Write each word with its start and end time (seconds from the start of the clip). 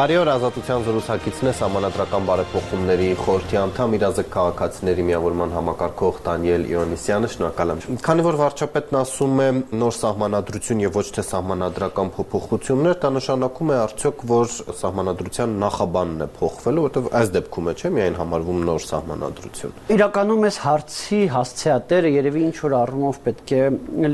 Բարի 0.00 0.14
օր 0.16 0.28
ազատության 0.32 0.84
զրուցակիցն 0.86 1.48
է 1.50 1.52
համանadrական 1.58 2.24
բարեփոխումների 2.24 3.08
խորհրդի 3.20 3.56
անդամ 3.60 3.94
իրազեկ 3.98 4.28
քաղաքացիների 4.32 5.02
միավորման 5.10 5.50
համակարգող 5.52 6.20
Դանիել 6.24 6.62
Իոնիսյանը 6.70 7.28
շնորհակալ 7.34 7.72
եմ։ 7.74 7.98
Քանի 8.06 8.24
որ 8.24 8.38
վարչապետն 8.40 8.96
ասում 9.00 9.42
է 9.44 9.48
նոր 9.76 9.94
սահմանադրություն 9.98 10.80
եւ 10.80 10.96
ոչ 10.96 11.04
թե 11.18 11.24
սահմանադրական 11.28 12.12
փոփոխություններ, 12.16 12.96
դա 13.04 13.10
նշանակում 13.18 13.74
է 13.74 13.76
արդյոք 13.80 14.24
որ 14.30 14.54
սահմանադրության 14.80 15.58
նախաբանն 15.60 16.24
է 16.24 16.30
փոխվելու, 16.40 16.86
որովհետեւ 16.88 17.12
այս 17.20 17.34
դեպքում 17.36 17.68
է 17.68 17.76
չէ՞ 17.76 17.92
միայն 18.00 18.18
համարվում 18.20 18.64
նոր 18.70 18.84
սահմանադրություն։ 18.88 19.76
Իրականում 20.00 20.48
այս 20.48 20.60
հարցի 20.64 21.20
հասցեատերը 21.36 22.14
երևի 22.16 22.46
ինչ 22.48 22.56
որ 22.64 22.78
առումով 22.80 23.20
պետք 23.28 23.54
է 23.60 23.62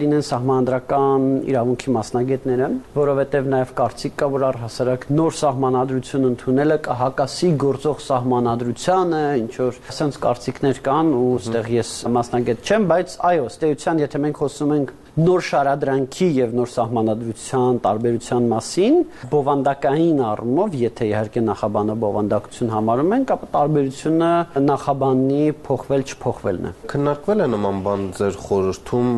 լինեն 0.02 0.26
սահմանադրական 0.26 1.30
իրավունքի 1.46 1.96
մասնագետները, 2.00 2.70
որովհետեւ 2.96 3.50
նաեւ 3.54 3.74
կարծիք 3.76 4.16
կա, 4.16 4.30
որ 4.36 4.46
առհասարակ 4.50 5.08
նոր 5.16 5.36
սահման 5.36 5.75
սահմանադրություն 5.76 6.22
ընդունելը 6.30 6.76
կհակասի 6.86 7.48
գործող 7.60 7.98
սահմանադրությանը, 8.00 9.18
ինչ 9.42 9.50
որ 9.60 9.80
ասենց 9.92 10.18
կարծիքներ 10.22 10.78
կան 10.86 11.10
ու 11.16 11.26
այստեղ 11.36 11.68
ես 11.74 11.90
մասնագետ 12.16 12.70
չեմ, 12.70 12.86
բայց 12.92 13.16
այո, 13.30 13.44
ըստ 13.50 13.66
եթե 14.06 14.22
մենք 14.24 14.40
խոսում 14.40 14.72
ենք 14.76 14.94
նոր 15.16 15.44
շարադրանքի 15.46 16.26
եւ 16.36 16.50
նոր 16.58 16.68
սահմանադրության 16.68 17.76
տարբերության 17.86 18.48
մասին 18.50 18.96
բովանդակային 19.32 20.18
առումով, 20.28 20.74
եթե 20.76 21.06
իհարկե 21.08 21.42
նախաբանը 21.46 21.94
բովանդակություն 22.02 22.72
համարում 22.74 23.14
ենք, 23.16 23.32
ապա 23.32 23.48
տարբերությունը 23.54 24.28
նախաբանի 24.66 25.40
փոխվել 25.66 26.04
չփոխվելն 26.04 26.68
է։ 26.68 26.72
Քննարկվել 26.92 27.44
է 27.46 27.48
նման 27.56 27.80
բան 27.86 28.04
ձեր 28.20 28.36
խորհրդում 28.44 29.08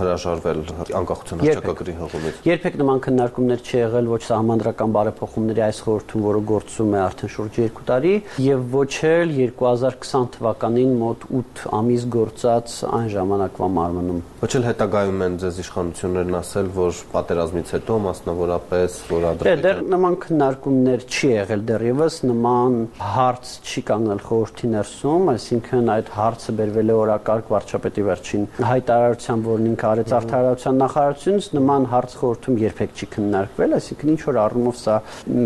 հրաժարվել 0.00 0.60
անկախության 1.00 1.40
հռչակագրի 1.40 1.96
հողումից։ 2.00 2.44
Երբեք 2.50 2.78
նման 2.84 3.02
քննարկումներ 3.08 3.64
չի 3.64 3.80
եղել 3.80 4.12
ոչ 4.12 4.20
սահմանադրական 4.28 4.94
բարեփոխումների 5.00 5.64
այս 5.70 5.82
խորհրդում, 5.88 6.26
որը 6.28 6.44
գործում 6.50 6.92
է 6.92 7.00
արդեն 7.00 7.34
շուրջ 7.40 7.58
2 7.64 7.84
տարի, 7.88 8.14
եւ 8.44 8.68
ոչ 8.76 8.92
էլ 9.08 9.34
2020 9.40 10.30
թվականին 10.36 10.94
մոտ 11.00 11.26
8 11.40 11.64
ամիս 11.80 12.06
գործած 12.20 12.76
այն 13.00 13.08
ժամանակվա 13.16 13.68
մարմնում։ 13.80 14.22
Ոչ 14.40 14.52
էլ 14.60 14.66
հետագայում 14.70 15.24
են 15.30 15.36
ձեզ 15.40 15.58
իշխանություններն 15.62 16.36
ասել, 16.40 16.68
որ 16.74 17.00
պատերազմից 17.14 17.72
հետո 17.76 17.96
մասնավորապես 18.06 18.96
որ 19.10 19.26
ադրբեջան 19.30 19.60
Դե 19.60 19.64
դեռ 19.64 19.80
նման 19.94 20.16
քննարկումներ 20.24 21.04
չի 21.06 21.30
եղել 21.30 21.62
դեռևս, 21.70 22.16
նման 22.30 22.76
հարց 23.00 23.52
չի 23.70 23.82
կանգնել 23.90 24.22
խորհրդի 24.26 24.70
ներսում, 24.74 25.30
այսինքն 25.30 25.90
այդ 25.94 26.10
հարցը 26.16 26.54
բերվել 26.60 26.90
է 26.90 26.96
օրակարգ 27.00 27.52
վարչապետի 27.54 28.04
վերջին 28.10 28.46
հայտարարության, 28.70 29.44
որն 29.50 29.68
ինքը 29.70 29.88
արեց 29.90 30.14
արդարացության 30.20 30.80
նախարարությունից, 30.80 31.48
նման 31.60 31.88
հարց 31.90 32.16
խորհրդում 32.20 32.60
երբեք 32.60 33.00
չի 33.00 33.08
քննարկվել, 33.14 33.76
այսինքն 33.80 34.10
ինչ 34.10 34.20
որ 34.30 34.40
առումով 34.40 34.76
սա 34.80 34.96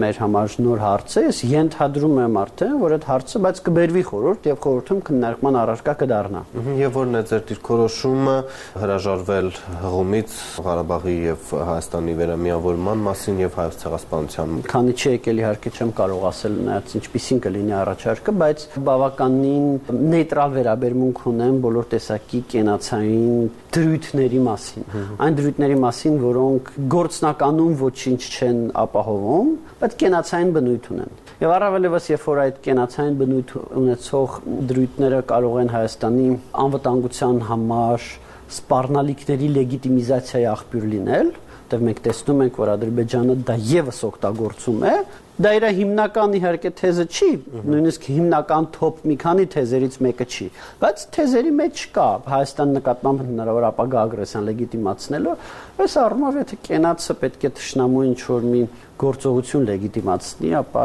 մեր 0.04 0.20
համար 0.24 0.56
նոր 0.64 0.84
հարց 0.84 1.14
է, 1.14 1.24
ես 1.24 1.42
ենթադրում 1.54 2.18
եմ 2.24 2.38
արդեն, 2.44 2.74
որ 2.84 2.94
այդ 2.94 3.08
հարցը 3.10 3.42
բայց 3.44 3.60
կբերվի 3.68 4.04
խորհուրդ 4.08 4.48
եւ 4.50 4.58
խորհրդում 4.64 5.02
քննարկման 5.08 5.58
առարկա 5.64 5.94
կդառնա։ 6.04 6.42
Եվ 6.80 6.94
որն 6.94 7.18
է 7.18 7.22
ձեր 7.30 7.42
դիրքորոշումը 7.50 8.36
հրաժարվել 8.84 9.50
հղումից 9.80 10.34
Ղարաբաղի 10.64 11.14
եւ 11.24 11.50
Հայաստանի 11.68 12.14
վերամիավորման 12.20 13.02
մասին 13.04 13.40
եւ 13.42 13.58
հայոց 13.58 13.78
ցեղասպանության։ 13.82 14.54
Քանի 14.70 14.94
չի 14.94 15.12
եկել 15.14 15.42
իհարկե 15.42 15.72
չեմ 15.74 15.92
կարող 16.00 16.26
ասել 16.30 16.56
նայած 16.68 16.94
ինչպեսին 17.00 17.42
կլինի 17.44 17.74
առաջարկը, 17.80 18.34
բայց 18.44 18.64
բավականին 18.88 19.66
նեյտրալ 20.14 20.54
վերաբերմունք 20.54 21.24
ունեմ 21.34 21.58
բոլոր 21.64 21.88
տեսակի 21.94 22.40
կենացային 22.54 23.50
դրույթների 23.74 24.40
մասին։ 24.44 24.88
Այն 25.24 25.38
դրույթների 25.40 25.78
մասին, 25.84 26.18
որոնք 26.24 26.72
գործնականում 26.94 27.76
ոչինչ 27.84 28.20
չեն 28.24 28.60
ապահովում, 28.84 29.54
բայց 29.82 29.96
կենացային 30.04 30.52
բնույթ 30.54 30.90
ունեն։ 30.94 31.22
Եվ 31.44 31.52
առավելևս 31.54 32.04
երբ 32.12 32.26
որ 32.30 32.40
այդ 32.44 32.58
կենացային 32.64 33.16
բնույթ 33.20 33.54
ունեցող 33.80 34.36
դրույթները 34.70 35.18
կարող 35.34 35.56
են 35.64 35.72
Հայաստանի 35.74 36.28
անվտանգության 36.64 37.40
համար 37.48 38.06
սպառնալիքների 38.54 39.48
լեգիտիմիզացիայի 39.58 40.48
աղբյուր 40.54 40.86
լինել, 40.94 41.34
որտեղ 41.64 41.84
մենք 41.88 42.00
տեսնում 42.04 42.40
ենք, 42.44 42.58
որ 42.60 42.70
Ադրբեջանը 42.74 43.34
դա 43.48 43.54
եւս 43.66 44.00
օգտագործում 44.06 44.82
է, 44.84 44.92
դա 45.34 45.52
իր 45.56 45.64
հիմնական 45.78 46.34
իհարկե 46.38 46.70
թեզը 46.78 47.06
չի, 47.10 47.30
նույնիսկ 47.72 48.04
հիմնական 48.14 48.68
top 48.76 49.00
մի 49.08 49.16
քանի 49.24 49.46
թեզերից 49.54 49.96
մեկը 50.06 50.26
չի, 50.30 50.46
բայց 50.84 51.04
թեզերի 51.16 51.52
մեջ 51.58 51.82
կա 51.96 52.06
Հայաստան 52.30 52.74
նկատմամբ 52.78 53.24
հնարավոր 53.24 53.66
ապագա 53.72 54.04
ագրեսիան 54.04 54.46
լեգիտիմացնելու, 54.50 55.36
այս 55.82 55.96
առումով 56.04 56.38
եթե 56.44 56.60
կենացը 56.68 57.18
պետք 57.24 57.48
է 57.48 57.52
ճշնամու 57.58 58.04
ինչ 58.12 58.20
որ 58.30 58.48
մի 58.54 58.62
գործողություն 59.00 59.64
լեգիտիմացնի, 59.68 60.50
ապա 60.60 60.84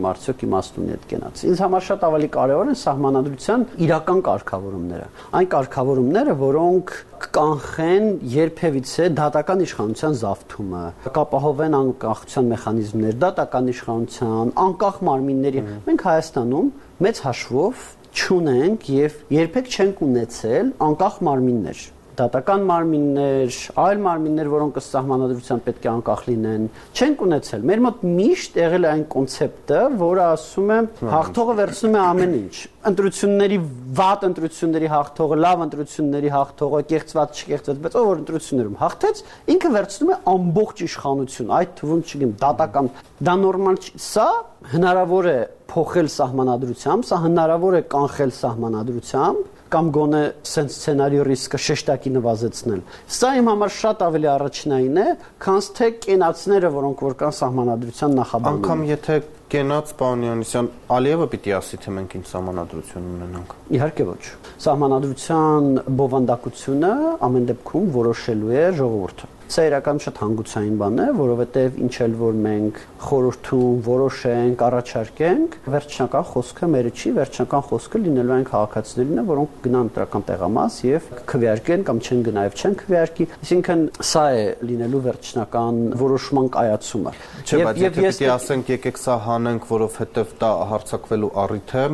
մարդիկ 0.00 0.44
իմաստ 0.46 0.78
ունի 0.80 0.94
այդ 0.94 1.04
կենաց։ 1.10 1.42
Ինձ 1.50 1.60
համար 1.64 1.84
շատ 1.90 2.06
ավելի 2.08 2.28
կարևոր 2.36 2.70
են 2.70 2.78
սահմանադրության 2.80 3.64
իրական 3.84 4.22
կարգավորումները։ 4.30 5.08
Այն 5.40 5.48
կարգավորումները, 5.54 6.36
որոնք 6.40 6.94
կանխեն 7.36 8.08
երբևիցե 8.32 9.08
դատական 9.20 9.64
իշխանության 9.66 10.18
զավթումը, 10.24 10.84
կապահովեն 11.20 11.78
անկախության 11.80 12.50
մեխանիզմներ, 12.54 13.20
դատական 13.28 13.70
իշխանության, 13.76 14.52
անկախ 14.64 15.00
մարմինների։ 15.10 15.64
Մենք 15.90 16.04
Հայաստանում 16.10 16.74
մեծ 17.04 17.24
հաշվով 17.28 17.88
չունենք 18.10 18.90
եւ 18.90 19.22
երբեք 19.36 19.70
չենք 19.70 20.04
ունեցել 20.08 20.70
անկախ 20.88 21.24
մարմիններ 21.28 21.88
դատական 22.20 22.64
մարմիններ, 22.68 23.58
այլ 23.80 24.00
մարմիններ, 24.04 24.48
որոնք 24.52 24.78
ըստ 24.80 24.94
սահմանադրության 24.94 25.62
պետք 25.66 25.86
է 25.86 25.90
անկախ 25.90 26.24
լինեն, 26.28 26.66
չենք 26.96 27.24
ունեցել։ 27.26 27.64
Մեր 27.70 27.82
մոտ 27.86 28.02
միշտ 28.20 28.58
եղել 28.60 28.86
է 28.86 28.90
այն 28.90 29.04
կոնցեպտը, 29.14 29.80
որը 30.00 30.24
ասում 30.30 30.70
է 30.70 30.78
հաղթողը 31.14 31.56
վերցնում 31.60 31.96
է 31.96 32.02
ամեն 32.04 32.34
ինչ։ 32.40 32.54
Ընտրությունների 32.90 33.58
վատ 34.00 34.26
ընտրությունների 34.30 34.90
հաղթողը, 34.90 35.38
լավ 35.44 35.64
ընտրությունների 35.66 36.30
հաղթողը, 36.34 36.82
կեղծված 36.90 37.40
չկեղծված, 37.40 37.80
բայց 37.84 37.96
ով 38.00 38.06
որ 38.10 38.20
ընտրություններում 38.20 38.78
հաղթեց, 38.80 39.22
ինքը 39.54 39.72
վերցնում 39.76 40.10
է 40.10 40.18
ամբողջ 40.30 40.84
իշխանություն, 40.86 41.54
այդ 41.60 41.74
թվում 41.80 42.02
չգիտեմ, 42.10 42.34
դատական, 42.40 42.90
դա 43.20 43.34
նորմալ 43.44 43.80
չի։ 43.80 43.92
Սա 44.00 44.28
հնարավոր 44.70 45.30
է 45.30 45.38
փոխել 45.70 46.08
սահմանադրությամբ, 46.16 47.06
սա 47.10 47.18
հնարավոր 47.24 47.76
է 47.80 47.82
կանխել 47.94 48.32
սահմանադրությամբ 48.40 49.59
կամ 49.70 49.90
գոնե 49.94 50.22
սենց 50.50 50.76
սցենարի 50.76 51.20
ռիսկը 51.30 51.60
շեշտակի 51.66 52.10
նվազեցնել։ 52.16 52.80
Սա 53.16 53.30
իմ 53.40 53.50
համար 53.50 53.74
շատ 53.80 54.02
ավելի 54.06 54.28
առաջնային 54.34 55.00
է, 55.00 55.06
քան 55.44 55.60
թե 55.80 55.88
կենացները, 56.06 56.70
որոնք 56.76 57.04
որ 57.06 57.14
կան 57.20 57.36
սահմանադրության 57.40 58.16
նախաբանում։ 58.20 58.60
Անկամ 58.60 58.84
եթե 58.90 59.18
կենաց 59.50 59.92
պարոն 59.98 60.20
Յոնիսյան 60.28 60.70
Ալիևը 60.94 61.26
պիտի 61.30 61.54
ասի 61.58 61.78
թե 61.82 61.94
մենք 61.96 62.12
ինչ 62.20 62.26
սահմանադրություն 62.30 63.08
ունենանք։ 63.10 63.54
Իհարկե 63.78 64.06
ոչ։ 64.10 64.22
Սահմանադրության 64.66 65.68
բովանդակությունը 66.00 66.92
ամեն 67.26 67.50
դեպքում 67.50 67.90
որոշելու 67.98 68.54
է 68.60 68.64
ժողովուրդը։ 68.78 69.30
Սա 69.50 69.64
իրականում 69.66 70.02
շատ 70.04 70.18
հանգուցային 70.22 70.74
բան 70.78 71.00
է, 71.02 71.04
որովհետև 71.18 71.78
ինչ 71.82 71.94
էլ 72.04 72.12
որ 72.20 72.36
մենք 72.44 72.76
խորհրդում 73.02 73.78
որոշենք, 73.82 74.60
առաջարկենք, 74.66 75.56
վերջնական 75.74 76.26
խոսքը 76.30 76.68
մերը 76.70 76.92
չի, 76.94 77.10
վերջնական 77.16 77.64
խոսքը 77.70 78.00
լինելու 78.04 78.36
են 78.36 78.46
քաղաքացիներինը, 78.50 79.24
որոնք 79.30 79.56
գնան 79.64 79.90
ընտրական 79.90 80.24
տեղամաս 80.30 80.76
եւ 80.86 81.08
քվեարկեն 81.32 81.82
կամ 81.90 82.00
չեն 82.06 82.22
գնա 82.30 82.44
եւ 82.46 82.54
չեն 82.60 82.76
քվեարկի։ 82.80 83.26
Այսինքն 83.40 83.82
սա 84.10 84.24
է 84.30 84.44
լինելու 84.70 85.02
վերջնական 85.10 85.82
որոշման 85.98 86.50
կայացումը։ 86.54 87.14
Չէ, 87.50 87.60
բայց 87.66 87.80
եթե 87.80 88.04
պիտի 88.06 88.30
ասենք 88.30 88.70
եկեք 88.70 89.00
սա 89.00 89.18
հանենք, 89.26 89.66
որովհետև 89.70 90.34
դա 90.40 90.50
հարցակվելու 90.70 91.32
առիթ 91.42 91.74
է, 91.80 91.84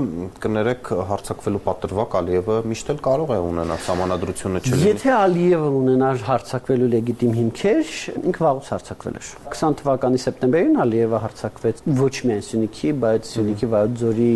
կներեք 0.44 0.92
հարցակվելու 1.10 1.62
պատրվակ 1.66 2.16
Ալիևը 2.20 2.58
միշտ 2.66 2.92
էլ 2.96 3.00
կարող 3.06 3.32
է 3.36 3.38
ունենալ 3.46 3.82
համանadrությունը 3.86 4.62
չլինի։ 4.66 4.86
Եթե 4.86 5.12
Ալիևը 5.16 5.70
ունենար 5.80 6.24
հարցակվելու 6.26 6.90
լեգիտիմ 6.96 7.36
հիմքեր, 7.46 7.90
ինքը 8.26 8.42
վաղուց 8.42 8.68
հարցակվել 8.72 9.16
էր։ 9.20 9.28
20 9.54 9.76
թվականի 9.80 10.20
սեպտեմբերին 10.22 10.78
Ալիևը 10.82 11.18
հարցակվեց 11.22 11.82
ոչ 12.00 12.14
միայն 12.26 12.42
Սյունիքի, 12.46 12.90
բայց 13.04 13.30
Սյունիքի 13.30 13.68
Վայոց 13.74 13.94
ձորի 14.02 14.30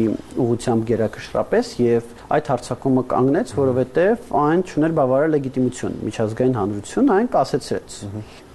ուղությամբ 0.44 0.84
գերակշռապես 0.90 1.72
եւ 1.80 2.12
այդ 2.36 2.50
հարցակումը 2.54 3.04
կանգնեց, 3.10 3.54
որովհետեւ 3.58 4.30
այն 4.44 4.62
չուներ 4.70 4.94
բավարար 5.00 5.34
լեգիտիմություն։ 5.34 5.98
Միջազգային 6.06 6.58
հանրությունը 6.60 7.16
այն 7.18 7.30
կասեցրեց 7.34 7.98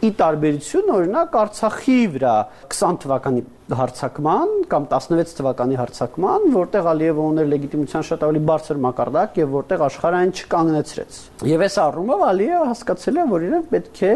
ի 0.05 0.09
տարբերություն 0.19 0.89
օրինակ 0.95 1.35
Արցախի 1.39 1.99
վրա 2.15 2.33
20 2.69 2.97
թվականի 3.05 3.41
հարցակման 3.73 4.51
կամ 4.69 4.83
16 4.91 5.31
թվականի 5.39 5.77
հարցակման, 5.79 6.44
որտեղ 6.53 6.89
Ալիևը 6.91 7.23
ուներ 7.25 7.47
լեգիտիմության 7.50 8.06
շատ 8.09 8.25
ավելի 8.27 8.41
բարձր 8.50 8.81
մակարդակ 8.85 9.39
եւ 9.41 9.56
որտեղ 9.56 9.85
աշխարհը 9.88 10.19
այն 10.21 10.33
չկանգնեցրեց։ 10.35 11.17
Եվ 11.50 11.65
այս 11.65 11.79
առումով 11.85 12.25
Ալիևը 12.29 12.69
հասկացել 12.69 13.17
է, 13.17 13.25
որ 13.33 13.47
իրեն 13.50 13.65
պետք 13.73 14.03
է 14.06 14.13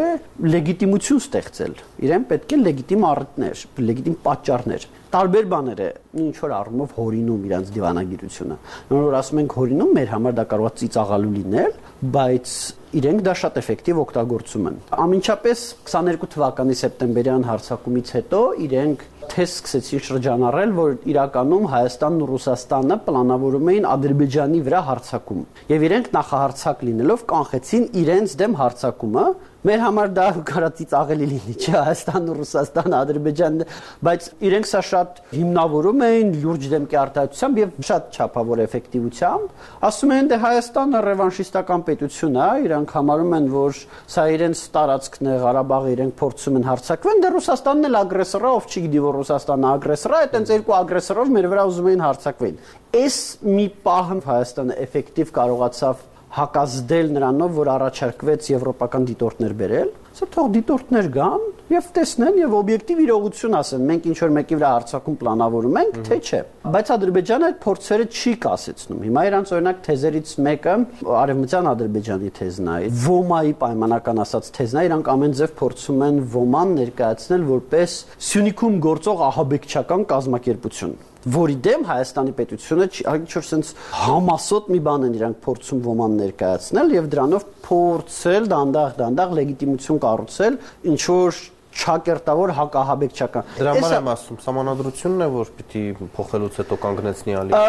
լեգիտիմություն 0.54 1.22
ստեղծել։ 1.26 1.76
Իրեն 2.06 2.30
պետք 2.30 2.54
է 2.54 2.60
լեգիտիմ 2.70 3.06
առիթներ, 3.10 3.66
լեգիտիմ 3.90 4.18
պատճառներ 4.30 4.88
տարբեր 5.10 5.46
բաներ 5.50 5.80
է 5.82 5.86
ինչ 6.22 6.34
որ 6.38 6.52
առումով 6.54 6.92
հորինում 6.94 7.46
իրանց 7.48 7.70
դիվանագիտությունը։ 7.74 8.58
Նոր 8.90 9.16
ասում 9.18 9.40
ենք 9.42 9.56
հորինում, 9.58 9.90
մեր 9.96 10.12
համար 10.14 10.36
դա 10.38 10.44
կարող 10.52 10.68
է 10.70 10.74
ծիծաղալու 10.80 11.32
լինել, 11.34 11.72
բայց 12.14 12.52
իրենք 13.00 13.24
դա 13.26 13.34
շատ 13.40 13.58
էֆեկտիվ 13.60 14.00
օգտագործում 14.04 14.68
են։ 14.70 14.78
Ամենչապես 15.06 15.64
22 15.90 16.30
թվականի 16.34 16.76
սեպտեմբերյան 16.80 17.46
հարձակումից 17.50 18.14
հետո 18.20 18.40
իրենք 18.70 19.04
թեզ 19.30 19.52
սկսեցին 19.60 20.02
շրջանառել, 20.06 20.72
որ 20.76 20.94
իրականում 21.10 21.66
Հայաստանն 21.70 22.22
ու 22.24 22.28
Ռուսաստանը 22.30 22.96
պլանավորում 23.06 23.70
էին 23.72 23.86
Ադրբեջանի 23.90 24.60
վրա 24.66 24.80
հարձակում։ 24.90 25.44
Եվ 25.70 25.86
իրենք 25.90 26.10
նախահարցակ 26.16 26.82
լինելով 26.90 27.24
կանխեցին 27.30 27.84
իրենց 28.00 28.34
դեմ 28.40 28.56
հարձակումը, 28.60 29.24
Մեր 29.60 29.82
համար 29.84 30.12
դա 30.16 30.26
կարա 30.48 30.68
ծիծաղելի 30.78 31.26
լինի, 31.28 31.54
չէ, 31.60 31.72
Հայաստանն 31.74 32.28
ու 32.32 32.34
Ռուսաստանը, 32.38 32.94
Ադրբեջանն, 32.96 33.64
բայց 34.08 34.28
իրենք 34.48 34.68
սա 34.70 34.80
շատ 34.88 35.18
հիմնավորում 35.34 36.04
էին 36.06 36.30
լուրջ 36.40 36.64
դեմքի 36.72 36.98
արտահայտությամբ 37.00 37.60
եւ 37.60 37.74
շատ 37.90 38.16
չափավոր 38.16 38.62
էֆեկտիվությամբ։ 38.64 39.66
Ասում 39.90 40.14
են, 40.16 40.30
դե 40.32 40.38
Հայաստանը 40.46 41.02
ռևանշիստական 41.10 41.84
պետություն 41.90 42.40
է, 42.40 42.48
իրանք 42.70 42.94
համարում 42.96 43.36
են, 43.36 43.50
որ 43.52 43.82
սա 44.16 44.24
իրենց 44.40 44.64
տարածքն 44.80 45.28
է, 45.28 45.36
Ղարաբաղը 45.44 45.92
իրենք 46.00 46.16
փորձում 46.24 46.56
են 46.56 46.68
հարձակվեն, 46.70 47.20
դե 47.20 47.32
Ռուսաստանն 47.36 47.90
էլ 47.90 48.00
ագրեսոր 48.00 48.48
է, 48.48 48.54
ով 48.56 48.70
չգիտի, 48.70 49.02
որ 49.04 49.20
Ռուսաստանը 49.20 49.70
ագրեսոր 49.76 50.16
է, 50.16 50.22
այտենց 50.24 50.54
երկու 50.56 50.76
ագրեսորով 50.80 51.34
մեր 51.36 51.50
վրա 51.52 51.66
ուզում 51.68 51.90
էին 51.90 52.04
հարձակվեն։ 52.08 52.60
Այս 52.90 53.16
մի 53.46 53.66
պահը 53.84 54.16
Հայաստանը 54.30 54.78
էֆեկտիվ 54.88 55.34
կարողացավ 55.36 56.06
հակազդել 56.30 57.08
նրանով, 57.16 57.56
որ 57.58 57.68
առաջարկվեց 57.74 58.48
եվրոպական 58.52 59.06
դիտորդներ 59.08 59.54
բերել, 59.60 59.88
սա 60.14 60.26
թող 60.34 60.50
դիտորդներ 60.54 61.08
գան 61.14 61.42
եւ 61.70 61.88
տեսնեն 61.96 62.38
եւ 62.40 62.54
օբյեկտիվ 62.58 63.00
իրողություն 63.04 63.56
ասեն, 63.60 63.82
մենք 63.90 64.06
ինչ 64.10 64.16
որ 64.20 64.32
մեկի 64.36 64.56
վրա 64.60 64.70
հարցակում 64.74 65.18
պլանավորում 65.20 65.78
ենք, 65.80 65.98
թե 66.06 66.18
չէ։ 66.20 66.40
Բայց 66.74 66.90
Ադրբեջանը 66.94 67.50
այդ 67.50 67.60
փորձերը 67.64 68.06
չի 68.10 68.32
կասեցնում։ 68.46 69.04
Հիմա 69.06 69.22
իրանց 69.30 69.52
օրինակ 69.58 69.84
թեզերից 69.86 70.32
մեկը 70.46 70.74
արևմտյան 71.20 71.70
Ադրբեջանի 71.70 72.32
թեզն 72.40 72.70
է, 72.70 72.80
Ոմայի 73.06 73.54
պայմանական 73.62 74.24
ասած 74.26 74.50
թեզն 74.58 74.80
է, 74.80 74.84
իրանք 74.90 75.12
ամեն 75.14 75.38
ձև 75.40 75.54
փորձում 75.60 76.04
են 76.10 76.20
Ոման 76.34 76.74
ներկայացնել 76.80 77.46
որպես 77.54 77.96
Սյունիքում 78.30 78.82
գործող 78.90 79.24
ահաբեկչական 79.30 80.06
կազմակերպություն 80.10 80.98
որի 81.28 81.56
դեմ 81.66 81.86
Հայաստանի 81.90 82.34
պետությունը 82.40 82.88
ինչ 83.12 83.30
որ 83.36 83.46
sense 83.50 83.76
համասոտ 84.00 84.70
մի 84.72 84.80
բան 84.88 85.06
են 85.10 85.16
իրանք 85.20 85.40
փորձում 85.44 85.80
ոման 85.84 86.18
ներկայացնել 86.24 86.92
եւ 86.96 87.08
դրանով 87.14 87.46
փորձել 87.68 88.50
դանդաղ-դանդաղ 88.54 89.34
լեգիտիմություն 89.40 90.04
կառուցել 90.06 90.60
ինչ 90.94 91.00
որ 91.10 91.40
չակերտավոր 91.70 92.50
հակահաբեկչական։ 92.56 93.50
Դրա 93.60 93.72
համար 93.76 93.92
եմ 93.94 94.08
ասում, 94.10 94.38
սահմանադրությունն 94.42 95.22
է, 95.22 95.28
որ 95.34 95.50
պիտի 95.60 95.82
փոխելուց 96.16 96.58
հետո 96.60 96.78
կանգնեցնի 96.82 97.36
ալի։ 97.40 97.60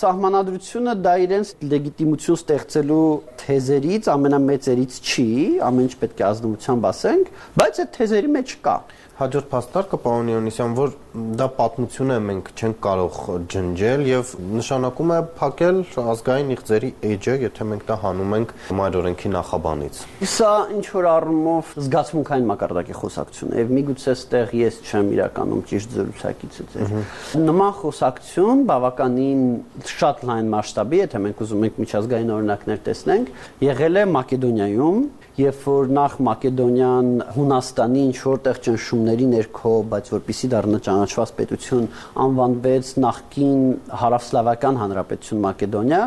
Սահմանադրությունը 0.00 0.94
դա 1.02 1.14
իրենց 1.24 1.50
լեգիտիմություն 1.72 2.38
ստեղծելու 2.40 3.02
թեզերից 3.42 4.10
ամենամեծերից 4.14 4.98
չի, 5.02 5.28
ամեն 5.66 5.90
ինչ 5.90 5.94
պետք 6.04 6.22
է 6.22 6.26
ազնվությամբ 6.30 6.88
ասենք, 6.90 7.32
բայց 7.58 7.82
այդ 7.84 7.92
թեզերի 7.98 8.32
մեջ 8.38 8.54
կա 8.70 8.76
հաջորդ 9.20 9.48
փաստարկը 9.50 9.98
պարոն 10.00 10.28
Իոնիսյան, 10.30 10.74
որ 10.78 10.92
դա 11.36 11.46
պատմություն 11.58 12.12
է, 12.14 12.16
մենք 12.24 12.46
չենք 12.56 12.78
կարող 12.86 13.16
ջնջել 13.52 14.04
եւ 14.08 14.30
նշանակում 14.60 15.12
է 15.12 15.18
փակել 15.40 15.80
ազգային 16.10 16.52
իղձերի 16.54 16.90
էջը, 17.10 17.34
եթե 17.44 17.66
մենք 17.70 17.84
դա 17.90 17.96
հանում 18.04 18.34
ենք 18.38 18.54
մայր 18.80 18.98
օրենքի 19.00 19.32
նախաբանից։ 19.34 20.00
Սա 20.30 20.52
ինչ 20.76 20.84
որ 20.94 21.08
առումով 21.10 21.72
զգացմունքային 21.84 22.48
մակարդակի 22.50 22.96
խոսակցություն 23.00 23.50
է, 23.50 23.60
եւ 23.60 23.74
միգուցե 23.80 24.14
ստեղ 24.20 24.54
ես 24.60 24.80
չեմ 24.88 25.12
իրականում 25.20 25.64
ճիշտ 25.70 25.96
զրուցակիցը 26.00 26.68
ձեր։ 26.70 26.94
Նման 27.50 27.72
խոսակցություն 27.80 28.64
բավականին 28.70 29.44
շատ 30.00 30.24
լայն 30.30 30.52
մասշտաբի, 30.54 31.00
եթե 31.04 31.22
մենք 31.26 31.42
ուզում 31.44 31.66
ենք 31.68 31.80
միջազգային 31.84 32.34
օրինակներ 32.40 32.84
տեսնենք, 32.90 33.34
եղել 33.70 34.00
է 34.00 34.04
Մակեդոնիայում 34.10 35.02
երբ 35.40 35.60
որ 35.66 35.90
նախ 35.96 36.16
Մակեդոնիան 36.26 37.10
Հունաստանի 37.36 38.00
ինչ 38.06 38.16
որտեղ 38.20 38.58
ճնշումների 38.66 39.28
ներքո, 39.30 39.72
բայց 39.92 40.10
որpիսի 40.14 40.50
դառնա 40.54 40.80
ճանաչված 40.86 41.32
պետություն, 41.40 41.86
անվանվեց 42.24 42.90
նախկին 43.04 43.62
Հարավսլավական 44.00 44.80
Հանրապետություն 44.80 45.44
Մակեդոնիա, 45.46 46.02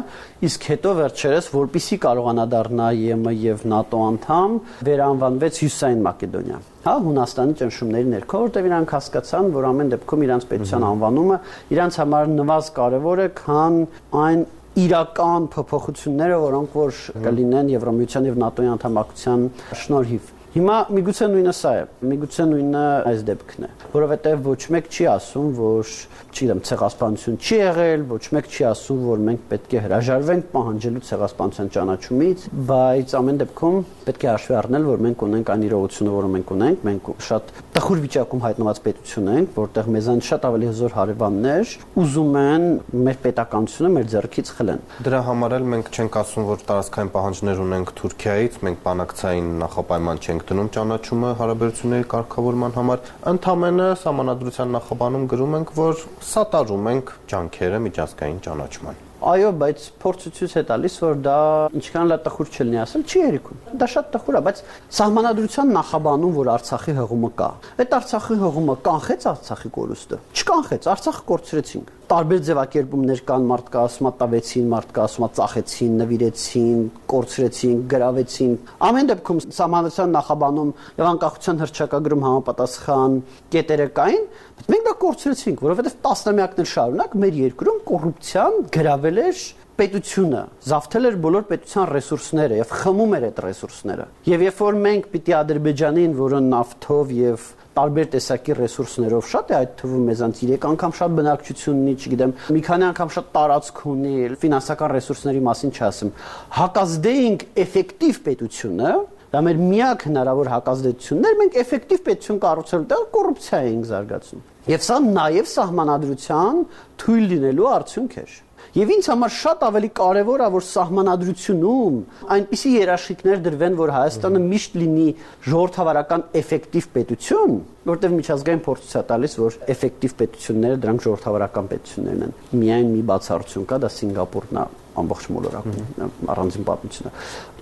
իսկ 0.49 0.67
հետո 0.73 0.93
վերջերս 1.01 1.49
որpիսի 1.53 1.99
կարողանա 2.07 2.45
դառնա 2.53 2.91
ԵՄ 3.03 3.35
եւ 3.43 3.65
ՆԱՏՕ 3.73 4.03
անդամ, 4.09 4.59
վերանվանվեց 4.89 5.63
Հյուսային 5.63 6.07
Մակեդոնիա 6.09 6.63
հա 6.83 6.93
Հունաստանի 6.99 7.53
ճնշումների 7.59 8.09
ներքո, 8.11 8.39
որտեղ 8.43 8.65
իրանք 8.67 8.89
հասկացան, 8.97 9.51
որ 9.55 9.67
ամեն 9.69 9.91
դեպքում 9.93 10.25
իրանք 10.25 10.47
պետության 10.49 10.85
անվանումը 10.89 11.37
իրանք 11.71 11.99
համար 12.01 12.33
նվազ 12.33 12.71
կարևոր 12.79 13.21
է, 13.23 13.27
քան 13.39 13.77
այն 14.23 14.43
իրական 14.73 15.43
փոփոխությունները, 15.53 16.37
որոնք 16.41 16.77
որ 16.79 17.01
կլինեն 17.25 17.67
Եվրոմիության 17.75 18.29
եւ 18.31 18.39
ՆԱՏՕ-ի 18.41 18.69
անդամակցության 18.73 19.43
շնորհիվ։ 19.83 20.31
Հիմա 20.53 20.73
միգուցե 20.93 21.27
նույնը 21.33 21.51
սա 21.57 21.69
է, 21.73 21.85
միգուցե 22.05 22.43
նույնը 22.45 22.81
այս 23.09 23.21
դեպքն 23.25 23.63
է, 23.65 23.69
որովհետև 23.89 24.43
ոչ 24.45 24.59
մեկ 24.75 24.89
չի 24.93 25.07
ասում, 25.09 25.47
որ, 25.57 25.93
չգիտեմ, 26.29 26.59
ցեղասպանություն 26.69 27.39
չի 27.41 27.57
եղել, 27.57 28.03
ոչ 28.11 28.21
մեկ 28.37 28.49
չի 28.53 28.67
ասում, 28.69 28.99
որ 29.09 29.23
մենք 29.29 29.47
պետք 29.49 29.73
է 29.73 29.81
հրաժարվենք 29.87 30.45
պահանջելու 30.53 31.01
ցեղասպանության 31.09 31.71
ճանաչումից, 31.73 32.45
բայց 32.69 33.15
ամեն 33.17 33.41
դեպքում 33.41 33.79
պետք 34.05 34.23
է 34.23 34.29
հաշվի 34.29 34.55
առնել, 34.61 34.87
որ 34.93 35.03
մենք 35.07 35.25
ունենք 35.25 35.51
այն 35.53 35.65
իրողությունը, 35.73 36.13
որը 36.13 36.29
մենք 36.37 36.53
ունենք, 36.53 36.85
մենք 36.93 37.09
շատ 37.33 37.51
տխուր 37.73 38.01
վիճակում 38.03 38.43
հայտնված 38.43 38.79
պետություն 38.83 39.29
ենք, 39.33 39.53
որտեղ 39.57 39.87
մեզանից 39.93 40.27
շատ 40.29 40.47
ավելի 40.49 40.67
հզոր 40.69 40.93
հարևաններ 40.93 41.71
ուզում 42.03 42.37
են 42.43 42.67
մեր 43.07 43.17
պետականությունը 43.23 43.91
մեր 43.93 44.07
ձեռքից 44.13 44.51
խլեն։ 44.53 44.83
Դրա 45.07 45.21
համար 45.29 45.55
էլ 45.57 45.67
մենք 45.73 45.89
չենք 45.93 46.17
ասում, 46.21 46.47
որ 46.53 46.65
տարածքային 46.69 47.11
պահանջներ 47.13 47.63
ունենք 47.63 47.93
Թուրքիայից, 48.03 48.59
մենք 48.67 48.83
բանակցային 48.83 49.49
նախապայման 49.63 50.21
չենք 50.23 50.42
դնում 50.49 50.69
ճանաչումը 50.75 51.31
հարաբերությունների 51.39 52.07
կարգավորման 52.13 52.75
համար, 52.77 53.07
ընդամենը 53.33 53.87
համանadrության 54.03 54.75
նախաբանում 54.77 55.25
գրում 55.33 55.57
ենք, 55.59 55.73
որ 55.79 56.03
սատարում 56.33 56.91
ենք 56.93 57.15
ջանքերը 57.33 57.81
միջազգային 57.87 58.39
ճանաչման։ 58.47 59.01
Այո, 59.23 59.49
բայց 59.55 59.83
փորձը 60.03 60.29
ցույց 60.35 60.53
է 60.59 60.61
տալիս, 60.67 60.95
որ 60.99 61.19
դա 61.23 61.35
ինչքան 61.79 62.09
լա 62.11 62.17
տխուր 62.25 62.49
չլինի 62.51 62.79
ասել, 62.83 63.05
չի 63.07 63.21
երիկում։ 63.23 63.61
Դա 63.79 63.87
շատ 63.93 64.09
տխուր 64.17 64.35
է, 64.35 64.41
բայց 64.47 64.59
սահմանադրության 64.99 65.71
նախաբանում, 65.79 66.33
որ 66.43 66.51
Արցախի 66.57 66.95
հողումը 66.99 67.29
կա, 67.39 67.49
այդ 67.79 67.95
Արցախի 68.03 68.37
հողումը 68.43 68.75
կանխեց 68.83 69.27
Արցախի 69.31 69.71
կորուստը։ 69.79 70.19
Չկանխեց, 70.43 70.89
Արցախը 70.91 71.23
կորցրեցինք 71.31 71.93
տարբեր 72.13 72.41
ձևակերպումներ 72.45 73.21
կան 73.25 73.45
մարդկա 73.49 73.83
ասումա 73.87 74.09
տավեցին, 74.19 74.65
մարդկա 74.69 75.05
ասումա 75.07 75.29
ծախեցին, 75.37 75.93
նվիրեցին, 76.03 76.83
կորցրեցին, 77.13 77.79
գրավեցին։ 77.93 78.51
Ամեն 78.89 79.09
դեպքում 79.09 79.41
սահմանադրության 79.57 80.13
նախաբանում 80.17 80.69
եւ 80.99 81.09
անկախության 81.09 81.63
հրճակագրում 81.63 82.25
համապատասխան 82.27 83.17
կետերը 83.55 83.89
կային, 83.97 84.29
բայց 84.53 84.71
մենք 84.73 84.87
դա 84.89 84.93
կորցրեցինք, 85.03 85.65
որովհետեւ 85.65 85.97
տասնամյակներ 86.05 86.71
շարունակ 86.73 87.17
մեր 87.23 87.41
երկրում 87.41 87.83
կոռուպցիան 87.89 88.61
գրավել 88.77 89.21
էր 89.23 89.43
պետությունը 89.73 90.41
զավթել 90.69 91.07
էր 91.09 91.15
բոլոր 91.23 91.45
պետության 91.49 91.87
ռեսուրսները 91.89 92.57
եւ 92.59 92.73
խմում 92.77 93.13
էր 93.17 93.23
այդ 93.29 93.39
ռեսուրսները։ 93.47 94.05
Եվ 94.29 94.43
երբ 94.45 94.59
որ 94.61 94.77
մենք 94.83 95.07
պիտի 95.13 95.35
Ադրբեջանին, 95.39 96.13
որը 96.19 96.41
նավթով 96.53 97.13
եւ 97.17 97.47
տարբեր 97.77 98.07
տեսակի 98.13 98.55
ռեսուրսներով 98.59 99.27
շատ 99.33 99.51
է 99.53 99.55
այդ 99.57 99.71
թվում 99.81 100.03
մեզանց 100.09 100.41
3 100.43 100.67
անգամ 100.69 100.93
շատ 100.99 101.15
բնակչություն 101.19 101.79
ունի, 101.83 101.95
չգիտեմ, 102.03 102.33
մի 102.53 102.61
քանի 102.67 102.87
անգամ 102.89 103.13
շատ 103.13 103.31
տարածք 103.33 103.81
ունի, 103.93 104.13
ֆինանսական 104.43 104.93
ռեսուրսների 104.93 105.41
մասին 105.47 105.73
չասեմ։ 105.73 106.13
Հակազդեինք 106.59 107.45
էֆեկտիվ 107.63 108.21
պետությունը, 108.29 108.93
դա 109.33 109.41
մեր 109.47 109.61
միակ 109.73 110.07
հնարավոր 110.07 110.49
հակազդեցությունն 110.53 111.27
էր, 111.29 111.37
մենք 111.41 111.59
էֆեկտիվ 111.63 112.01
պետություն 112.07 112.41
կառուցելու 112.43 112.89
տեղ 112.93 113.05
կոռուպցիա 113.17 113.61
էինք 113.73 113.87
զարգացնում։ 113.89 114.43
Եվ 114.73 114.83
սա 114.87 114.97
նաև 115.03 115.47
սահմանադրության 115.53 116.59
թույլ 117.03 117.23
լինելու 117.33 117.69
արդյունք 117.73 118.17
էր։ 118.23 118.35
Եվ 118.73 118.91
ինձ 118.93 119.07
համար 119.11 119.33
շատ 119.37 119.63
ավելի 119.67 119.89
կարևոր 119.99 120.41
է, 120.41 120.45
որ 120.53 120.63
սահմանադրությունում 120.65 121.97
այնպիսի 122.35 122.71
երաշխիքներ 122.73 123.41
դրվեն, 123.45 123.75
որ 123.77 123.91
Հայաստանը 123.93 124.41
միշտ 124.47 124.77
լինի 124.81 125.07
ժողովրդավարական 125.49 126.23
էֆեկտիվ 126.41 126.87
պետություն, 126.95 127.57
որտեղ 127.91 128.15
միջազգային 128.17 128.63
փորձ 128.65 128.95
է 128.97 129.03
տալիս, 129.13 129.37
որ 129.43 129.59
էֆեկտիվ 129.75 130.15
պետությունները 130.23 130.79
դրանք 130.87 131.05
ժողովրդավարական 131.05 131.69
պետություններն 131.73 132.23
են։ 132.23 132.37
Միայն 132.63 132.93
մի 132.93 133.03
բացառություն 133.13 133.67
կա, 133.69 133.81
դա 133.83 133.91
Սինգապուրն 133.93 134.63
է 134.63 134.65
ամբողջ 135.03 135.27
մոլորակում 135.33 136.29
առանձին 136.33 136.65
պատմությունը 136.69 137.13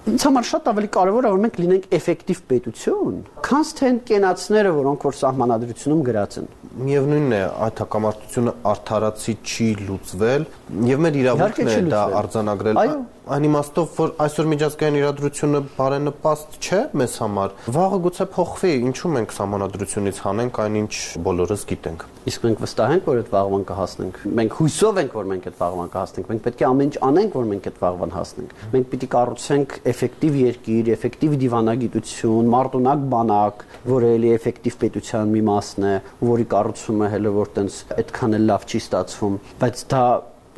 ինձ 0.10 0.24
համար 0.26 0.46
շատ 0.50 0.68
ավելի 0.72 0.88
կարևոր 0.96 1.26
է 1.28 1.32
որ 1.32 1.42
մենք 1.44 1.58
լինենք 1.62 1.84
էֆեկտիվ 1.98 2.40
պետություն, 2.52 3.18
քան 3.46 3.68
թե 3.78 3.90
կենացները, 4.10 4.72
որոնք 4.78 5.06
որ 5.06 5.18
սահմանադրությունում 5.20 6.02
գրած 6.08 6.38
են։ 6.42 6.48
Միևնույնն 6.82 7.36
է, 7.38 7.42
այդ 7.68 7.82
հակամարտությունը 7.84 8.54
արդարացի 8.72 9.36
չի 9.46 9.68
լուծվել 9.92 10.48
եւ 10.90 11.04
մեր 11.06 11.20
իրավունքն 11.22 11.72
է 11.72 11.78
դա 11.92 12.02
արձանագրել։ 12.22 12.82
Այո 12.82 12.98
այն 13.30 13.46
իմաստով, 13.46 13.90
որ 13.98 14.12
այսօր 14.26 14.48
միջազգային 14.50 14.96
իրադրությունը 14.98 15.60
բարենպաստ 15.76 16.56
չէ 16.58 16.80
մեզ 16.98 17.18
համար, 17.22 17.52
վաղը 17.76 18.00
գուցե 18.06 18.26
փոխվի, 18.34 18.72
ինչու 18.88 19.12
մենք 19.16 19.36
համանadrությունից 19.38 20.22
հանենք 20.26 20.58
այնինչ 20.64 20.94
բոլորս 21.28 21.66
գիտենք։ 21.70 22.06
Իսկ 22.32 22.48
մենք 22.48 22.64
վստահ 22.66 22.94
ենք, 22.96 23.06
որ 23.12 23.22
այդ 23.22 23.30
վաղվան 23.36 23.66
կհասնենք։ 23.70 24.18
Մենք 24.42 24.58
հույսով 24.58 25.00
ենք, 25.02 25.14
որ 25.22 25.30
մենք 25.32 25.46
այդ 25.52 25.62
վաղվան 25.62 25.92
կհասնենք։ 25.94 26.32
Մենք 26.32 26.44
պետք 26.48 26.62
է 26.62 26.68
ամեն 26.72 26.92
ինչ 26.92 26.98
անենք, 27.12 27.38
որ 27.38 27.48
մենք 27.52 27.70
այդ 27.72 27.80
վաղվան 27.82 28.14
հասնենք։ 28.18 28.54
Մենք 28.72 28.90
պիտի 28.92 29.10
կառուցենք 29.16 29.78
էֆեկտիվ 29.92 30.38
երկիր, 30.42 30.92
էֆեկտիվ 30.98 31.38
դիվանագիտություն, 31.42 32.52
մարտունակ 32.58 33.06
բանակ, 33.12 33.66
որը 33.92 34.12
էլի 34.18 34.34
էֆեկտիվ 34.38 34.78
պետության 34.82 35.34
մի 35.38 35.46
մասն 35.52 35.88
է, 35.92 35.96
որի 36.32 36.50
կառուցումը 36.52 37.12
հələ 37.16 37.34
որ 37.42 37.56
տենց 37.58 37.80
այդքան 38.02 38.38
էլ 38.38 38.46
լավ 38.52 38.70
չի 38.70 38.82
ստացվում, 38.86 39.42
բայց 39.62 39.88
դա 39.92 40.06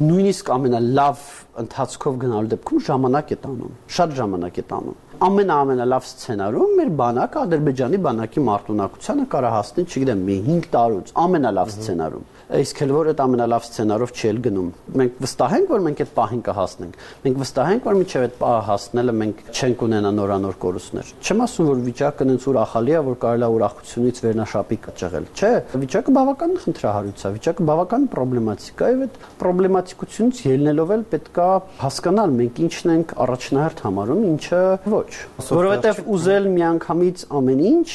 նույնիսկ 0.01 0.47
ամենալավ 0.55 1.25
ընթացքով 1.63 2.15
գնալու 2.23 2.49
դեպքում 2.53 2.83
ժամանակ 2.87 3.33
է 3.33 3.37
տանում, 3.43 3.73
շատ 3.93 4.15
ժամանակ 4.17 4.55
է 4.57 4.63
տանում 4.73 5.02
ամենաամենալավ 5.27 6.07
սցենարում 6.09 6.75
մեր 6.79 6.93
բանակը 7.03 7.41
Ադրբեջանի 7.43 7.99
բանակի 8.07 8.45
մարտունակությանը 8.49 9.27
կարա 9.33 9.51
հասնի, 9.53 9.87
չգիտեմ, 9.93 10.23
մի 10.29 10.37
5 10.49 10.69
տարուց 10.73 11.13
ամենալավ 11.23 11.73
սցենարում 11.73 12.31
իսկ 12.53 12.81
էլ 12.83 12.91
որ 12.93 13.07
այդ 13.13 13.21
ամենալավ 13.23 13.63
սցենարով 13.65 14.11
չի 14.13 14.27
էլ 14.29 14.39
գնում։ 14.45 14.65
Մենք 14.99 15.15
վստահ 15.23 15.53
ենք, 15.57 15.69
որ 15.73 15.83
մենք 15.85 16.01
այդ 16.03 16.09
պահին 16.17 16.41
կհասնենք։ 16.45 16.97
Մենք 17.23 17.39
վստահ 17.41 17.71
ենք, 17.73 17.87
որ 17.87 17.95
միջև 17.99 18.25
այդ 18.27 18.35
պահը 18.41 18.59
հասնելը 18.67 19.15
մենք 19.21 19.41
չենք 19.53 19.83
ունենա 19.87 20.11
նորանոր 20.17 20.57
կորուստներ։ 20.63 21.13
Չեմ 21.23 21.43
ասում, 21.43 21.69
որ 21.71 21.81
վիճակը 21.87 22.27
նենց 22.29 22.47
ուրախալի 22.53 22.93
է, 22.93 23.01
որ 23.07 23.17
կարելի 23.23 23.47
է 23.47 23.51
ուրախությունից 23.53 24.21
վերնաշապիկ 24.23 24.87
ճղել։ 25.01 25.27
Չէ, 25.33 25.51
վիճակը 25.83 26.13
բավական 26.13 26.53
խնդրահարույց 26.63 27.23
է, 27.23 27.33
վիճակը 27.33 27.67
բավական 27.73 28.07
պրոբլեմատիկ 28.13 28.83
է, 28.83 28.91
եւ 28.93 29.03
այդ 29.07 29.17
պրոբլեմատիկությունից 29.43 30.43
ելնելով 30.53 30.93
էլ 30.93 31.05
պետքա 31.13 31.49
հասկանալ 31.83 32.37
մենք 32.43 32.61
ինչն 32.67 32.93
ենք 32.93 33.15
առաջնահերթ 33.23 33.83
համարում, 33.87 34.23
ինչը 34.33 34.61
ոչ։ 34.93 35.02
Որովհետեւ 35.49 36.01
ուզել 36.13 36.47
միանգամից 36.53 37.25
ամեն 37.39 37.63
ինչ 37.73 37.89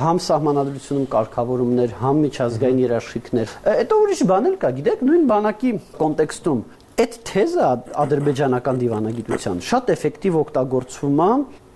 համ 0.00 0.18
սահմանադրությունում 0.24 1.06
կարգավորումներ, 1.12 1.94
համ 2.00 2.20
միջազգային 2.24 2.78
երաշխիքներ։ 2.84 3.54
Հետո 3.80 3.96
ուրիշ 4.04 4.20
բան 4.30 4.46
էլ 4.50 4.54
կա, 4.60 4.70
գիտեք, 4.76 5.02
նույն 5.10 5.24
բանակի 5.30 5.72
կոնտեքստում 6.00 6.60
այդ 7.00 7.14
թեզը 7.30 7.66
ադրբեջանական 8.02 8.80
դիվանագիտության 8.80 9.60
շատ 9.64 9.92
էֆեկտիվ 9.94 10.34
օգտագործվում 10.40 11.20
է 11.24 11.28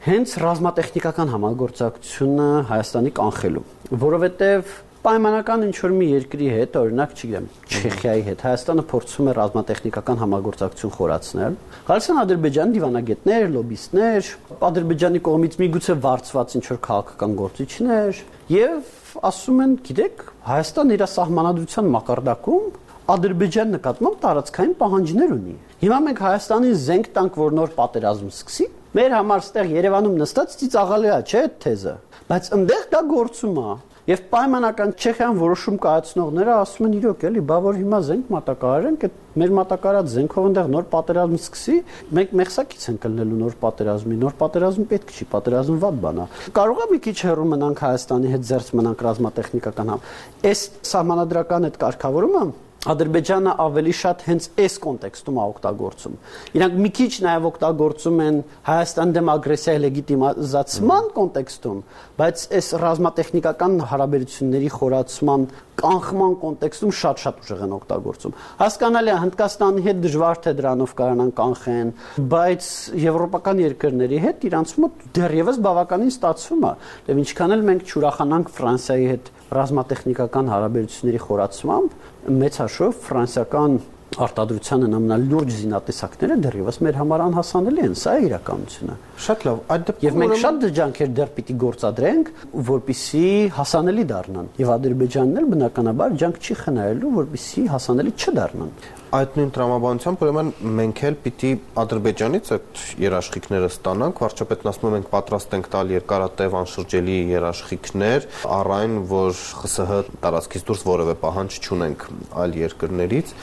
հենց 0.04 0.32
ռազմատեխնիկական 0.42 1.30
համագործակցությունը 1.32 2.48
Հայաստանի 2.68 3.12
կանխելու, 3.18 3.62
որովհետև 4.04 4.74
պայմանական 5.04 5.64
ինչ 5.66 5.74
որ 5.84 5.92
մի 5.94 6.06
երկրի 6.08 6.46
հետ, 6.48 6.76
օրինակ, 6.80 7.10
չգիտեմ, 7.14 7.48
Չեխիայի 7.68 8.22
հետ 8.24 8.44
Հայաստանը 8.44 8.84
փորձում 8.88 9.26
է 9.28 9.34
ռազմատեխնիկական 9.38 10.20
համագործակցություն 10.22 10.94
խորացնել։ 10.94 11.58
Գալիս 11.88 12.08
են 12.14 12.20
Ադրբեջանի 12.24 12.76
դիվանագետներ, 12.78 13.44
լոբիստներ, 13.54 14.30
Ադրբեջանի 14.68 15.20
կողմից 15.28 15.58
միգուցե 15.60 15.96
վարձված 16.08 16.56
ինչ 16.56 16.64
որ 16.72 16.80
քաղաքական 16.88 17.36
գործիչներ 17.44 18.22
եւ 18.54 18.94
ասում 19.28 19.60
են, 19.64 19.76
գիտեք, 19.84 20.24
Հայաստան 20.48 20.94
իր 20.94 21.04
սահմանադրության 21.14 21.92
մակարդակում 21.94 22.64
Ադրբեջան 23.04 23.74
նկատմամբ 23.74 24.14
տարածքային 24.24 24.70
պահանջներ 24.80 25.32
ունի։ 25.34 25.54
Հիմա 25.84 25.96
մենք 26.04 26.20
Հայաստանին 26.24 26.76
զենք 26.84 27.08
տանք, 27.18 27.34
որ 27.36 27.56
նոր 27.58 27.74
պատերազմ 27.76 28.30
սկսի։ 28.32 28.68
Մեր 28.96 29.16
համար 29.18 29.42
ստեղ 29.44 29.74
Երևանում 29.74 30.14
նստած 30.22 30.54
ծիծաղալի 30.62 31.10
է, 31.12 31.18
չէ՞ 31.28 31.42
այդ 31.44 31.58
թեզը։ 31.64 31.94
Բայց 32.30 32.48
այնտեղ 32.56 32.86
դա 32.94 33.02
գործում 33.10 33.58
է։ 33.60 33.74
Եվ 34.04 34.20
պայմանական 34.28 34.90
Չեխիան 35.00 35.38
որոշում 35.40 35.76
կայացնողները 35.80 36.54
ասում 36.60 36.86
են 36.90 36.96
իրոք 36.98 37.22
էլի, 37.24 37.42
բա 37.48 37.56
որ 37.64 37.76
հիմա 37.80 38.00
զենք 38.04 38.26
մատակարարենք, 38.34 39.06
այդ 39.06 39.14
մեր 39.40 39.54
մատակարած 39.58 40.10
զենքով 40.12 40.48
այնտեղ 40.50 40.68
նոր 40.74 40.84
պատերազմ 40.92 41.38
սկսի, 41.38 41.76
մենք 42.18 42.34
մեղսակից 42.40 42.84
ենք 42.92 43.00
կլնելու 43.04 43.38
նոր 43.40 43.56
պատերազմի, 43.64 44.18
նոր 44.20 44.36
պատերազմ 44.44 44.86
պետք 44.92 45.14
չի, 45.14 45.28
պատերազմ 45.32 45.80
վատ 45.86 45.98
բան 46.04 46.20
է։ 46.20 46.28
Կարող 46.60 46.84
է 46.84 46.88
մի 46.92 47.00
քիչ 47.08 47.16
հեռու 47.24 47.48
մնանք 47.54 47.82
Հայաստանի 47.88 48.34
հետ 48.34 48.46
զերծ 48.52 48.68
մնանք 48.84 49.06
ռազմատեխնիկական 49.08 49.94
համ։ 49.94 50.06
Այս 50.52 50.68
սահմանադրական 50.92 51.68
այդ 51.70 51.80
կարգավորումը 51.80 52.44
Ադրբեջանը 52.84 53.52
ավելի 53.64 53.92
շատ 53.96 54.22
հենց 54.28 54.46
այս 54.60 54.74
կոնտեքստում 54.84 55.38
է 55.40 55.44
օգտագործում։ 55.44 56.16
Իրանք 56.58 56.74
մի 56.84 56.90
քիչ 56.98 57.12
նաև 57.24 57.46
օգտագործում 57.48 58.18
են 58.24 58.40
Հայաստան 58.68 59.14
դեմ 59.16 59.30
ագրեսիայի 59.34 59.80
լեգիտիմացման 59.84 61.08
կոնտեքստում, 61.16 61.78
բայց 62.20 62.44
այս 62.60 62.68
ռազմատեխնիկական 62.84 63.78
հարաբերությունների 63.94 64.70
խորացման 64.76 65.48
կանխման 65.80 66.34
կոնտեքստում 66.42 66.92
շատ-շատ 66.98 67.40
ուժեղ 67.44 67.62
են 67.64 67.74
օգտագործում։ 67.74 68.36
Հասկանալի 68.60 69.12
է 69.14 69.16
Հնդկաստանի 69.24 69.84
հետ 69.84 70.02
դժվար 70.04 70.40
թե 70.44 70.52
դրանով 70.60 70.94
կարողանան 71.00 71.32
կանխեն, 71.40 71.92
բայց 72.34 72.68
եվրոպական 73.04 73.62
երկրների 73.64 74.20
հետ 74.24 74.46
իրանց 74.50 74.74
մոտ 74.84 75.04
դեռևս 75.18 75.60
բավականին 75.64 76.12
ստացվում 76.14 76.64
է։ 76.64 76.72
Դե 77.08 77.18
ինչքան 77.24 77.54
էլ 77.54 77.66
մենք 77.70 77.94
չուրախանանք 77.94 78.54
Ֆրանսիայի 78.54 79.08
հետ 79.14 79.32
ռազմատեխնիկական 79.54 80.52
հարաբերությունների 80.54 81.20
խորացմամբ, 81.24 81.98
մեծ 82.44 82.60
հաշվով 82.64 83.02
ֆրանսիական 83.04 83.78
արտադրության 84.24 84.84
ամենալուրջ 84.88 85.52
զինատեսակները 85.58 86.36
դեռևս 86.44 86.78
մեր 86.86 86.98
համար 87.00 87.24
անհասանելի 87.24 87.84
են, 87.84 87.94
սա 87.98 88.14
է 88.14 88.24
իրականությունը։ 88.28 88.96
Շատ 89.26 89.46
լավ, 89.48 89.62
այդ 89.74 89.86
դեպքում 89.88 90.06
եւ 90.08 90.18
մենք 90.22 90.36
շատ 90.44 90.66
ջանքեր 90.78 91.14
դեռ 91.18 91.32
պիտի 91.38 91.56
գործադրենք, 91.64 92.32
որպիսի 92.70 93.24
հասանելի 93.58 94.04
դառնան։ 94.14 94.50
Եվ 94.64 94.74
Ադրբեջանն 94.74 95.40
էլ 95.42 95.48
բնականաբար 95.54 96.18
ջանք 96.24 96.44
չի 96.44 96.58
խնայելու, 96.64 97.14
որպիսի 97.20 97.66
հասանելի 97.74 98.14
չդառնան 98.24 98.76
այդ 99.14 99.36
նույն 99.38 99.50
տրամաբանությամբ 99.54 100.22
ուրեմն 100.24 100.48
մենք 100.74 101.00
էլ 101.06 101.16
պիտի 101.22 101.50
Ադրբեջանից 101.78 102.48
այդ 102.54 102.80
երաշխիքները 103.04 103.68
ստանանք, 103.70 104.22
վարչապետն 104.24 104.70
ասում 104.70 104.88
է 104.88 104.92
մենք 104.94 105.10
պատրաստ 105.12 105.54
ենք 105.54 105.68
տալ 105.74 105.92
երկարատև 105.94 106.56
անշրջելի 106.60 107.18
երաշխիքներ, 107.30 108.26
առայն 108.56 108.96
որ 109.12 109.36
ԽՍՀ 109.60 110.00
տարածքից 110.24 110.66
դուրս 110.70 110.82
որևէ 110.88 111.14
պահանջ 111.22 111.58
չունենք 111.62 112.06
այլ 112.42 112.56
երկրներից 112.64 113.34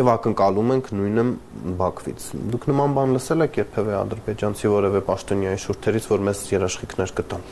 եւ 0.00 0.10
ակնկալում 0.16 0.74
ենք 0.74 0.90
նույնը 0.98 1.26
Բաքվից։ 1.78 2.26
Դուք 2.50 2.66
նման 2.72 2.96
բան 2.98 3.14
լսել 3.18 3.46
եք 3.46 3.60
երբևէ 3.60 3.94
ադրբեջանցի 4.00 4.74
որևէ 4.74 5.04
պաշտոնյայի 5.10 5.62
շուրթերից, 5.66 6.10
որ 6.10 6.26
մեզ 6.30 6.42
երաշխիքներ 6.56 7.14
կտան։ 7.20 7.46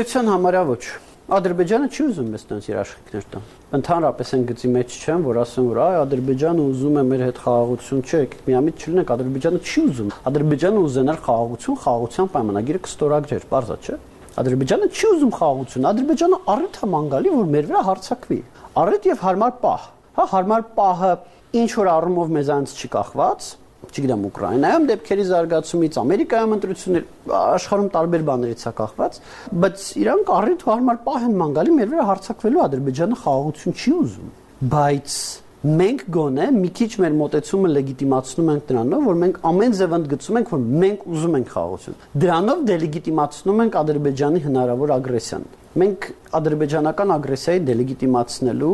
էության 0.00 0.34
համարյա 0.34 0.66
ոչ 0.70 0.82
Ադրբեջանը 1.30 1.88
չի 1.94 2.04
ուզում 2.10 2.30
մեզ 2.34 2.44
տենց 2.50 2.64
երաշխիքներ 2.66 3.26
տան։ 3.30 3.42
Ընդհանրապես 3.76 4.30
են 4.34 4.46
գծի 4.48 4.70
մեջ 4.74 4.94
չեն, 4.98 5.20
որ 5.28 5.36
ասեն, 5.44 5.68
որ 5.70 5.78
այ 5.84 5.98
Ադրբեջանը 6.00 6.64
ուզում 6.70 6.96
է 6.98 7.04
մեր 7.06 7.22
հետ 7.22 7.38
խաղաղություն, 7.44 8.00
չէ, 8.10 8.22
միամիտ 8.48 8.82
չլինենք, 8.82 9.12
Ադրբեջանը 9.14 9.60
չի 9.62 9.84
ուզում։ 9.90 10.10
Ադրբեջանը 10.30 10.82
ուզենար 10.90 11.20
խաղաղություն, 11.30 11.78
խաղաղության 11.86 12.30
պայմանագիրը 12.34 12.82
կստորագրեր, 12.90 13.46
բարձա 13.54 13.78
չէ։ 13.78 13.98
Ադրբեջանը 14.40 14.90
չի 14.90 15.06
ուզում 15.14 15.32
խաղաղություն, 15.38 15.88
Ադրբեջանը 15.90 16.42
առիթ 16.50 16.80
է 16.80 16.90
մանգալի, 16.90 17.32
որ 17.38 17.48
մեր 17.54 17.70
վրա 17.70 17.84
հարցակվի։ 17.90 18.40
Առիթ 18.80 19.08
եւ 19.10 19.24
հարմար 19.30 19.54
պահ։ 19.62 19.88
Հա 20.18 20.24
հարմար 20.34 20.62
պահը 20.80 21.12
ինչ 21.60 21.70
որ 21.78 21.90
առումով 21.94 22.34
մեզանից 22.40 22.74
չի 22.80 22.88
կախված, 22.90 23.50
չգիտեմ 23.90 24.24
Ուկրաինայում 24.28 24.86
դեպքերի 24.90 25.24
զարգացումից, 25.30 25.98
Ամերիկայում 26.00 26.54
ընտրություններ, 26.56 27.04
աշխարհում 27.40 27.88
տարբեր 27.96 28.24
բաներից 28.28 28.64
է 28.70 28.72
կախված, 28.80 29.20
բայց 29.64 29.84
իրանք 30.00 30.32
առիթ 30.36 30.64
ու 30.66 30.70
հարմար 30.70 30.98
պահ 31.06 31.24
են 31.26 31.38
մանգալի 31.40 31.76
մեր 31.80 31.88
վրա 31.90 32.08
հարցակվելու 32.10 32.64
Ադրբեջանը 32.66 33.18
խաղաղություն 33.20 33.78
չի 33.80 33.94
ուզում, 34.00 34.34
բայց 34.70 35.16
մենք 35.60 36.04
գոնե 36.16 36.44
մի 36.56 36.68
քիչ 36.78 36.90
մեր 37.04 37.16
մտածումը 37.20 37.70
լեգիտիմացնում 37.70 38.46
ենք 38.50 38.62
դրանով, 38.70 39.02
որ 39.10 39.18
մենք 39.20 39.40
ամեն 39.50 39.74
ձև 39.76 39.96
ընդգծում 39.98 40.38
ենք, 40.40 40.52
որ 40.54 40.62
մենք 40.84 41.02
ուզում 41.10 41.36
ենք 41.40 41.50
խաղաղություն։ 41.52 41.98
Դրանով 42.24 42.62
դելեգիտիմացնում 42.70 43.60
ենք 43.66 43.76
Ադրբեջանի 43.80 44.42
հնարավոր 44.46 44.94
ագրեսիան։ 44.96 45.44
Մենք 45.70 46.08
ադրբեջանական 46.40 47.12
ագրեսիայի 47.14 47.60
դելեգիտիմացնելու 47.68 48.72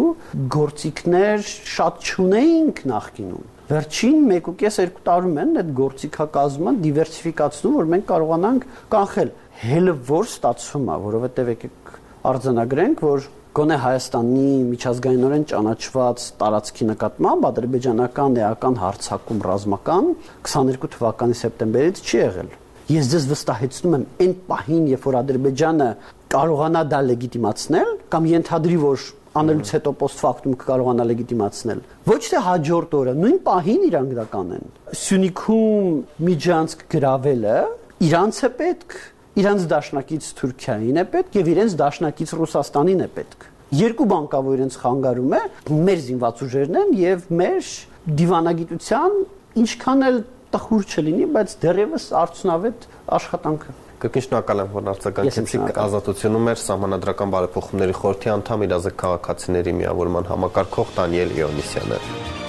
գործիքներ 0.55 1.45
շատ 1.75 2.07
չունեինք 2.07 2.81
նախկինում 2.95 3.56
վերջին 3.67 4.19
1.5-2 4.31 5.01
տարում 5.07 5.39
են 5.43 5.57
այդ 5.61 5.71
գործիքակազմը 5.81 6.73
դիվերսիֆիկացնում, 6.85 7.73
որ 7.77 7.89
մենք 7.93 8.05
կարողանանք 8.11 8.67
կանխել 8.95 9.33
հելը 9.63 9.95
որ 10.11 10.29
ստացվում 10.31 10.87
է, 10.87 10.99
որովհետև 11.07 11.51
եկեք 11.51 11.91
արձանագրենք, 12.31 13.03
որ 13.07 13.27
գոնե 13.57 13.77
Հայաստանի 13.83 14.47
միջազգայինորեն 14.71 15.45
ճանաչված 15.51 16.25
տարածքի 16.43 16.89
նկատմամբ 16.93 17.49
ադրբեջանական 17.51 18.39
էական 18.47 18.79
հարցակում 18.85 19.43
ռազմական 19.47 20.11
22 20.47 20.91
թվականի 20.95 21.39
սեպտեմբերից 21.41 22.03
չի 22.07 22.19
եղել։ 22.23 22.51
Ես 22.87 23.09
ձեզ 23.11 23.25
վստահեցնում 23.33 23.95
եմ, 23.97 24.03
այն 24.23 24.35
պահին, 24.47 24.83
երբ 24.93 25.07
որ 25.09 25.17
Ադրբեջանը 25.25 25.89
կարողանա 26.37 26.83
դա 26.93 27.01
լեգիտիմացնել 27.07 27.89
կամ 28.13 28.29
ենթադրի, 28.31 28.77
որ 28.85 29.07
անելուց 29.41 29.73
հետո 29.77 29.93
post 30.01 30.23
factum 30.23 30.55
կկարողանա 30.61 31.07
լեգիտիմացնել։ 31.11 31.83
Ոչ 32.11 32.23
թե 32.27 32.41
հաջորդ 32.47 32.97
օրը, 33.01 33.15
նույն 33.23 33.39
պահին 33.47 33.85
իրանք 33.91 34.15
դա 34.17 34.25
կանեն։ 34.33 34.71
Սյունիքում 35.03 35.91
միջանցք 36.29 36.85
գրավելը 36.97 37.59
իրանց 38.07 38.41
է 38.47 38.51
պետք, 38.61 38.97
իրանց 39.37 39.67
դաշնակից 39.73 40.31
Թուրքիային 40.41 41.01
է 41.03 41.05
պետք 41.13 41.39
եւ 41.41 41.51
իրենց 41.57 41.77
դաշնակից 41.81 42.35
Ռուսաստանին 42.41 43.05
է 43.07 43.09
պետք։ 43.17 43.47
Երկու 43.77 44.07
բան 44.13 44.27
կա, 44.31 44.41
որ 44.47 44.61
իրենց 44.61 44.77
խանգարում 44.83 45.33
է, 45.37 45.41
մեր 45.87 46.03
զինված 46.07 46.43
ուժերն 46.47 46.77
են 46.83 46.93
եւ 47.01 47.25
մեր 47.41 47.71
դիվանագիտության 48.21 49.17
ինչքան 49.63 50.07
էլ 50.07 50.21
տխուր 50.55 50.87
չլինի, 50.87 51.27
բայց 51.35 51.57
դեռևս 51.67 52.07
արդյունավետ 52.23 52.87
աշխատանք 53.17 53.67
է։ 53.67 53.77
Կրկին 53.97 54.25
շնորհակալ 54.27 54.61
եմ, 54.61 54.73
որ 54.77 54.89
արձագանքեցիք 54.93 55.79
ազատությունում 55.85 56.51
էր 56.53 56.65
համանadrական 56.67 57.33
բարեփոխումների 57.33 57.99
խորհրդի 58.01 58.33
անդամ 58.37 58.67
իրազեկ 58.69 58.99
քաղաքացիների 59.03 59.77
միավորման 59.83 60.33
համակարգող 60.33 60.99
Դանիել 61.01 61.39
Իոնիսյանը։ 61.41 62.46